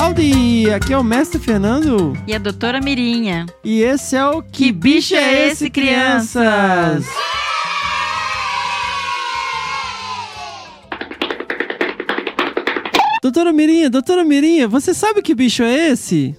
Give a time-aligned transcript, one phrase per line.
[0.00, 0.70] Howdy!
[0.70, 2.16] Aqui é o Mestre Fernando.
[2.24, 3.46] E a doutora Mirinha.
[3.64, 7.04] E esse é o Que, que Bicho é Esse, crianças?
[13.20, 16.36] Doutora Mirinha, doutora Mirinha, você sabe que bicho é esse?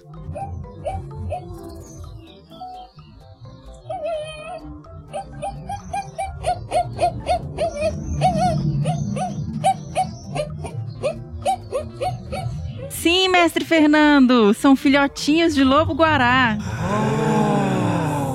[13.42, 16.58] Mestre Fernando, são filhotinhos de lobo-guará.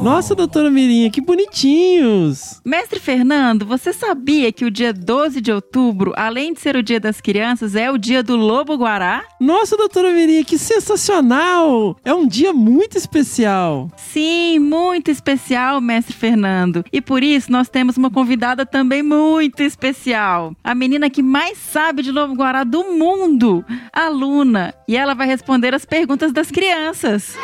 [0.05, 2.61] Nossa, doutora Mirinha, que bonitinhos!
[2.63, 6.99] Mestre Fernando, você sabia que o dia 12 de outubro, além de ser o dia
[6.99, 9.23] das crianças, é o dia do lobo-guará?
[9.41, 11.97] Nossa, doutora Mirinha, que sensacional!
[12.05, 13.89] É um dia muito especial.
[13.97, 16.85] Sim, muito especial, mestre Fernando.
[16.93, 20.55] E por isso nós temos uma convidada também muito especial.
[20.63, 24.71] A menina que mais sabe de lobo-guará do mundo, a Luna.
[24.87, 27.35] E ela vai responder as perguntas das crianças.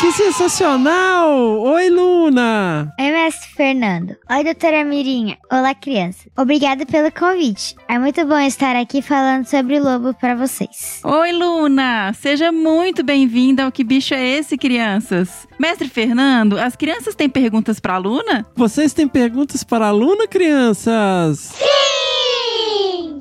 [0.00, 1.60] Que sensacional!
[1.60, 2.90] Oi, Luna!
[2.98, 4.16] Oi, mestre Fernando.
[4.30, 5.36] Oi, doutora Mirinha.
[5.52, 6.26] Olá, criança.
[6.38, 7.76] Obrigada pelo convite.
[7.86, 11.02] É muito bom estar aqui falando sobre o lobo para vocês.
[11.04, 12.14] Oi, Luna!
[12.14, 15.46] Seja muito bem-vinda ao Que Bicho é Esse, crianças?
[15.58, 18.46] Mestre Fernando, as crianças têm perguntas para a Luna?
[18.56, 21.40] Vocês têm perguntas para a Luna, crianças?
[21.40, 21.89] Sim!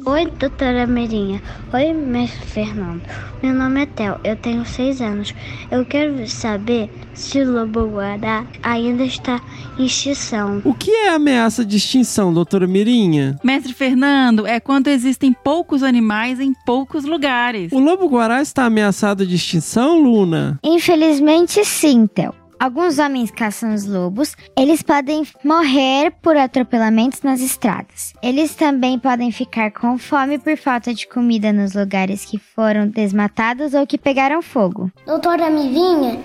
[0.05, 1.41] Oi, doutora Mirinha.
[1.73, 3.01] Oi, mestre Fernando.
[3.43, 5.33] Meu nome é Theo, eu tenho seis anos.
[5.69, 9.41] Eu quero saber se o lobo-guará ainda está
[9.77, 10.61] em extinção.
[10.63, 13.37] O que é ameaça de extinção, doutora Mirinha?
[13.43, 17.71] Mestre Fernando, é quando existem poucos animais em poucos lugares.
[17.71, 20.59] O lobo-guará está ameaçado de extinção, Luna?
[20.63, 22.38] Infelizmente sim, Theo.
[22.59, 24.35] Alguns homens caçam os lobos.
[24.57, 28.13] Eles podem morrer por atropelamentos nas estradas.
[28.21, 33.73] Eles também podem ficar com fome por falta de comida nos lugares que foram desmatados
[33.73, 34.91] ou que pegaram fogo.
[35.05, 36.19] Doutora Mivinha,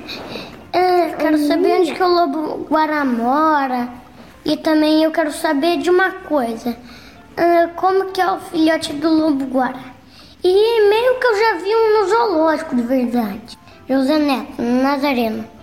[0.72, 3.88] eu quero saber onde que o lobo guará mora.
[4.44, 6.76] E também eu quero saber de uma coisa.
[7.76, 9.94] Como que é o filhote do lobo guará?
[10.42, 13.56] E meio que eu já vi um no zoológico de verdade.
[13.88, 15.53] José Neto, Nazareno.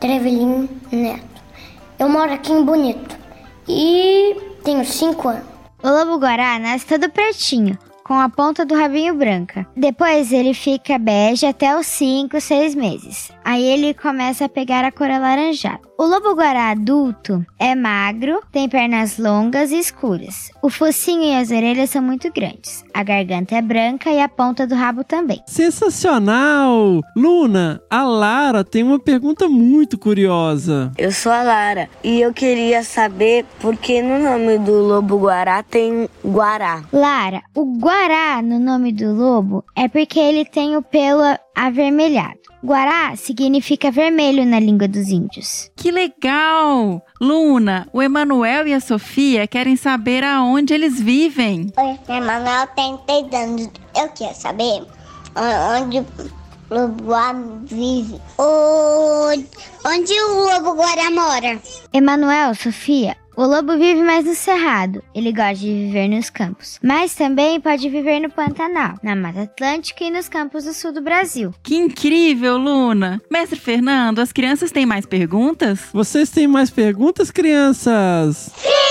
[0.00, 1.42] Trevelin Neto.
[1.98, 3.16] Eu moro aqui em Bonito
[3.68, 5.44] e tenho 5 anos.
[5.82, 9.66] O lobo-guará nasce todo pretinho, com a ponta do rabinho branca.
[9.76, 13.32] Depois ele fica bege até os 5, 6 meses.
[13.50, 15.80] Aí ele começa a pegar a cor alaranjada.
[15.98, 20.50] O lobo-guará adulto é magro, tem pernas longas e escuras.
[20.62, 22.84] O focinho e as orelhas são muito grandes.
[22.92, 25.42] A garganta é branca e a ponta do rabo também.
[25.46, 27.00] Sensacional!
[27.16, 30.92] Luna, a Lara tem uma pergunta muito curiosa.
[30.98, 36.06] Eu sou a Lara e eu queria saber por que no nome do lobo-guará tem
[36.22, 36.84] guará.
[36.92, 41.22] Lara, o guará no nome do lobo é porque ele tem o pelo
[41.56, 42.37] avermelhado.
[42.62, 45.70] Guará significa vermelho na língua dos índios.
[45.76, 47.00] Que legal!
[47.20, 51.72] Luna, o Emanuel e a Sofia querem saber aonde eles vivem.
[51.76, 53.70] Oi, Emanuel tem 3 anos.
[53.96, 54.84] Eu quero saber
[55.80, 56.06] onde o
[56.70, 58.20] lobo vive.
[59.86, 61.60] Onde o lobo guará mora?
[61.92, 67.14] Emanuel, Sofia, o lobo vive mais no cerrado, ele gosta de viver nos campos, mas
[67.14, 71.54] também pode viver no Pantanal, na Mata Atlântica e nos campos do sul do Brasil.
[71.62, 73.22] Que incrível, Luna!
[73.30, 75.78] Mestre Fernando, as crianças têm mais perguntas?
[75.92, 78.50] Vocês têm mais perguntas, crianças?
[78.56, 78.87] Sim!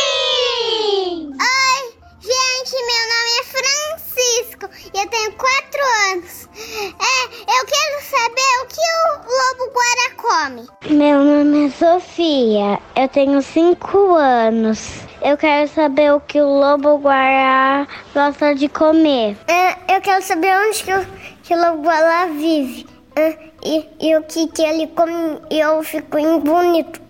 [7.24, 10.68] Eu quero saber o que o lobo-guará come.
[10.90, 15.08] Meu nome é Sofia, eu tenho 5 anos.
[15.22, 19.36] Eu quero saber o que o lobo-guará gosta de comer.
[19.48, 21.08] É, eu quero saber onde que o,
[21.44, 22.86] que o lobo-guará vive.
[23.16, 25.42] É, e, e, o que, que ele come.
[25.50, 27.02] E eu fico bonito.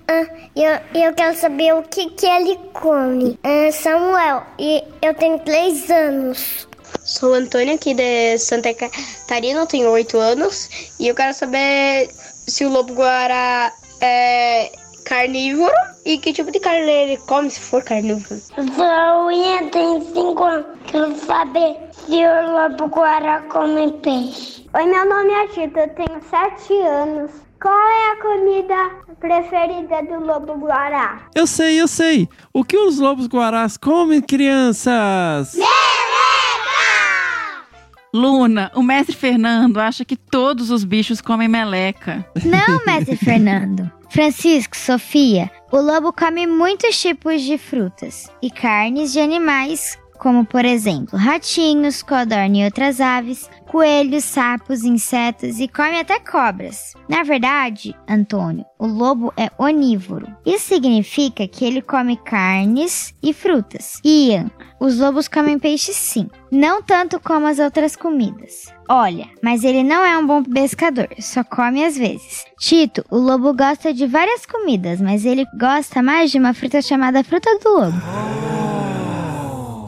[0.55, 3.37] E eu, eu quero saber o que, que ele come.
[3.43, 6.67] É, Samuel, e eu tenho 3 anos.
[7.07, 10.69] Sou Antônia aqui de Santa Catarina, eu tenho 8 anos
[10.99, 12.09] e eu quero saber
[12.45, 13.71] se o lobo-guará
[14.01, 14.69] é
[15.05, 15.71] carnívoro
[16.05, 18.41] e que tipo de carne ele come se for carnívoro.
[18.75, 24.67] Zoinha tem 5 anos, quero saber se o lobo-guará come peixe.
[24.75, 27.31] Oi, meu nome é Tita, eu tenho 7 anos.
[27.61, 31.21] Qual é a comida preferida do lobo-guará?
[31.33, 32.27] Eu sei, eu sei.
[32.53, 35.57] O que os lobos-guarás comem, crianças?
[38.13, 42.25] Luna, o mestre Fernando acha que todos os bichos comem meleca.
[42.43, 43.91] Não, mestre Fernando.
[44.09, 50.65] Francisco, Sofia, o lobo come muitos tipos de frutas e carnes de animais como por
[50.65, 56.93] exemplo ratinhos, codorna e outras aves, coelhos, sapos, insetos e come até cobras.
[57.07, 60.27] Na verdade, Antônio, o lobo é onívoro.
[60.45, 63.99] Isso significa que ele come carnes e frutas.
[64.03, 64.49] Ian,
[64.79, 68.73] os lobos comem peixe sim, não tanto como as outras comidas.
[68.89, 72.45] Olha, mas ele não é um bom pescador, só come às vezes.
[72.59, 77.23] Tito, o lobo gosta de várias comidas, mas ele gosta mais de uma fruta chamada
[77.23, 78.46] fruta do lobo.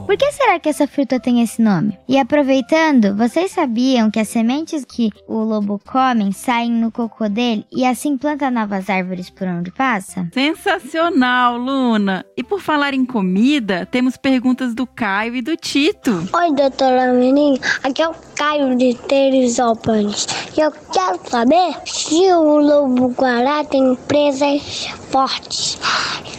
[0.10, 1.96] Por que será que essa fruta tem esse nome?
[2.08, 7.64] E aproveitando, vocês sabiam que as sementes que o lobo come saem no cocô dele
[7.72, 10.28] e assim planta novas árvores por onde passa?
[10.34, 12.26] Sensacional, Luna!
[12.36, 16.28] E por falar em comida, temos perguntas do Caio e do Tito.
[16.34, 17.60] Oi, doutora Menin.
[17.84, 20.26] Aqui é o Caio de Teresópolis.
[20.58, 25.78] E eu quero saber se o lobo-guará tem presas fortes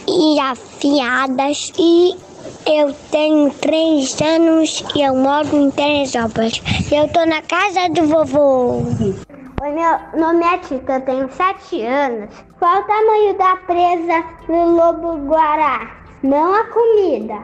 [0.09, 2.30] e afiadas e
[2.65, 6.61] eu tenho três anos e eu moro em Teresópolis.
[6.91, 8.83] Eu tô na casa do vovô.
[9.61, 12.29] Oi, meu nome é Tita, eu tenho sete anos.
[12.57, 15.97] Qual o tamanho da presa do lobo-guará?
[16.23, 17.39] Não a comida,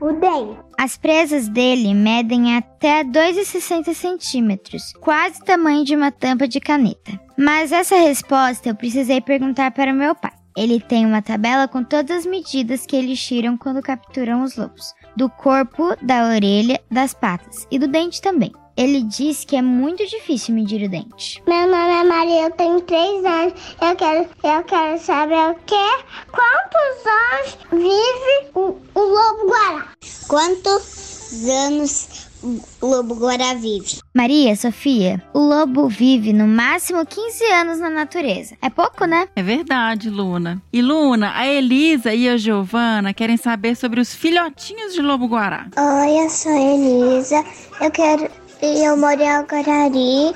[0.00, 0.58] o dente.
[0.78, 7.12] As presas dele medem até 2,60 centímetros, quase o tamanho de uma tampa de caneta.
[7.38, 10.41] Mas essa resposta eu precisei perguntar para o meu pai.
[10.56, 14.94] Ele tem uma tabela com todas as medidas que eles tiram quando capturam os lobos:
[15.16, 18.52] do corpo, da orelha, das patas e do dente também.
[18.76, 21.42] Ele diz que é muito difícil medir o dente.
[21.46, 23.52] Meu nome é Maria, eu tenho três anos.
[23.82, 26.04] Eu quero, eu quero saber o quê?
[26.30, 29.88] Quantos anos vive o, o lobo-guará?
[30.26, 34.00] Quantos anos o lobo-guará vive?
[34.14, 38.56] Maria, Sofia, o lobo vive no máximo 15 anos na natureza.
[38.60, 39.28] É pouco, né?
[39.34, 40.60] É verdade, Luna.
[40.72, 45.66] E Luna, a Elisa e a Giovana querem saber sobre os filhotinhos de lobo-guará.
[45.76, 47.44] Oi, eu sou a Elisa.
[47.80, 48.28] Eu quero.
[48.60, 50.32] Eu moro em Algarari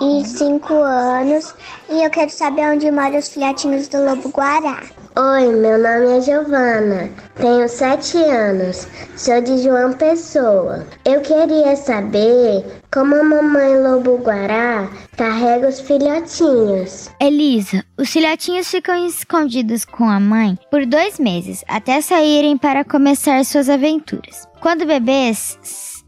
[0.00, 1.54] e 5 anos.
[1.90, 4.82] E eu quero saber onde moram os filhotinhos do lobo-guará.
[5.20, 8.86] Oi, meu nome é Giovana, tenho sete anos,
[9.16, 10.86] sou de João Pessoa.
[11.04, 17.10] Eu queria saber como a mamãe lobo-guará carrega os filhotinhos.
[17.20, 23.44] Elisa, os filhotinhos ficam escondidos com a mãe por dois meses até saírem para começar
[23.44, 24.46] suas aventuras.
[24.60, 25.58] Quando bebês,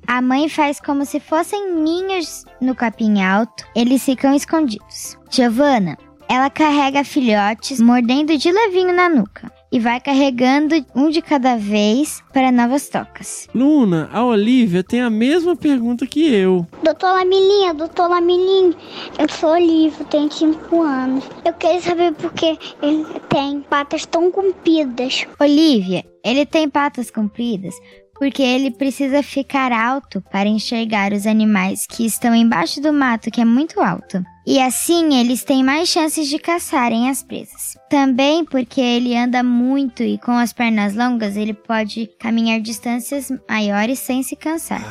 [0.06, 5.19] a mãe faz como se fossem ninhos no capim alto, eles ficam escondidos.
[5.29, 5.99] Giovana,
[6.31, 12.23] ela carrega filhotes mordendo de levinho na nuca e vai carregando um de cada vez
[12.32, 13.49] para novas tocas.
[13.53, 16.65] Luna, a Olivia tem a mesma pergunta que eu.
[16.85, 18.77] Doutor Lamilinha, doutor Lamilinha,
[19.19, 21.25] eu sou Olivia, tenho 5 anos.
[21.44, 25.27] Eu quero saber por que ele tem patas tão compridas.
[25.41, 27.75] Olivia, ele tem patas compridas
[28.21, 33.41] porque ele precisa ficar alto para enxergar os animais que estão embaixo do mato, que
[33.41, 34.23] é muito alto.
[34.47, 37.77] E assim eles têm mais chances de caçarem as presas.
[37.89, 43.99] Também porque ele anda muito e com as pernas longas ele pode caminhar distâncias maiores
[43.99, 44.83] sem se cansar.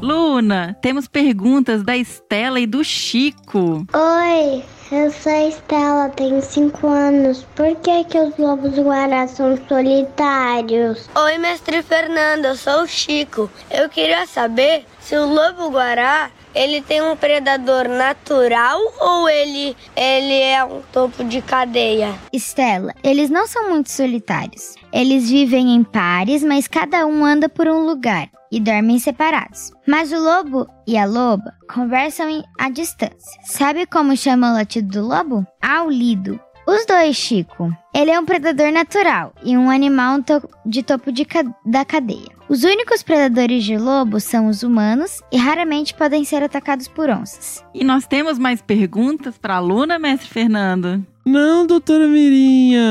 [0.00, 3.84] Luna, temos perguntas da Estela e do Chico.
[3.92, 7.44] Oi, eu sou a Estela, tenho 5 anos.
[7.56, 11.10] Por que, que os lobos guará são solitários?
[11.14, 13.50] Oi, mestre Fernando, eu sou o Chico.
[13.70, 20.40] Eu queria saber se o lobo guará ele tem um predador natural ou ele ele
[20.40, 22.14] é um topo de cadeia?
[22.32, 24.74] Estela, eles não são muito solitários.
[24.92, 29.70] Eles vivem em pares, mas cada um anda por um lugar e dormem separados.
[29.86, 33.40] Mas o lobo e a loba conversam à distância.
[33.44, 35.46] Sabe como chama o latido do lobo?
[35.60, 36.40] Aulido.
[36.68, 37.74] Os dois, Chico.
[37.94, 42.28] Ele é um predador natural e um animal to de topo de ca da cadeia.
[42.46, 47.64] Os únicos predadores de lobo são os humanos e raramente podem ser atacados por onças.
[47.72, 51.02] E nós temos mais perguntas para a Luna, mestre Fernando?
[51.24, 52.82] Não, doutora Mirinha.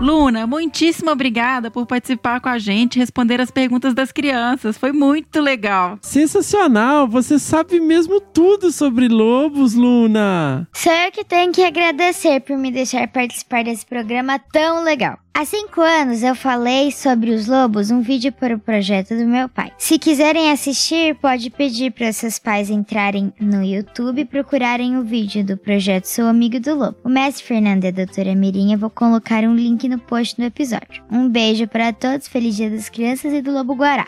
[0.00, 4.76] Luna, muitíssimo obrigada por participar com a gente e responder as perguntas das crianças.
[4.76, 5.98] Foi muito legal.
[6.02, 7.08] Sensacional!
[7.08, 10.68] Você sabe mesmo tudo sobre lobos, Luna.
[10.74, 15.18] Sou eu que tenho que agradecer por me deixar participar desse programa tão legal.
[15.38, 19.50] Há cinco anos eu falei sobre os lobos um vídeo para o projeto do meu
[19.50, 19.70] pai.
[19.76, 25.44] Se quiserem assistir, pode pedir para seus pais entrarem no YouTube e procurarem o vídeo
[25.44, 26.96] do projeto Sou Amigo do Lobo.
[27.04, 31.04] O mestre Fernando e a doutora Mirinha vou colocar um link no post do episódio.
[31.12, 34.06] Um beijo para todos, feliz dia das crianças e do Lobo Guará.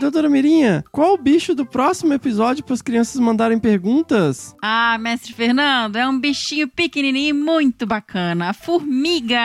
[0.00, 4.56] Doutora Mirinha, qual o bicho do próximo episódio para as crianças mandarem perguntas?
[4.62, 8.48] Ah, mestre Fernando, é um bichinho pequenininho e muito bacana.
[8.48, 9.38] A formiga.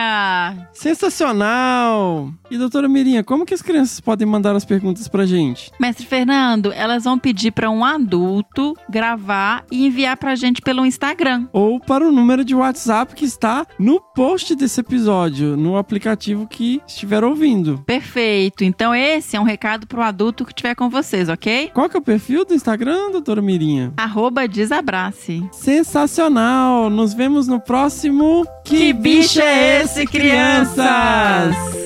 [0.72, 2.32] Sensacional!
[2.50, 5.70] E doutora Mirinha, como que as crianças podem mandar as perguntas pra gente?
[5.78, 11.48] Mestre Fernando, elas vão pedir para um adulto gravar e enviar pra gente pelo Instagram.
[11.52, 16.80] Ou para o número de WhatsApp que está no post desse episódio, no aplicativo que
[16.86, 17.82] estiver ouvindo.
[17.84, 18.64] Perfeito.
[18.64, 21.70] Então esse é um recado pro adulto que estiver com vocês, ok?
[21.74, 23.92] Qual que é o perfil do Instagram, doutora Mirinha?
[23.96, 25.46] Arroba desabrace.
[25.52, 26.88] Sensacional!
[26.88, 31.85] Nos vemos no próximo Que bicho é esse, crianças?